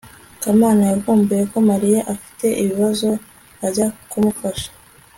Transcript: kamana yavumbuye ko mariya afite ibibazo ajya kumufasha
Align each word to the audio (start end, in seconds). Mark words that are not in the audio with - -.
kamana 0.43 0.81
yavumbuye 0.91 1.43
ko 1.51 1.57
mariya 1.69 1.99
afite 2.13 2.45
ibibazo 2.61 3.09
ajya 3.65 3.87
kumufasha 4.09 4.69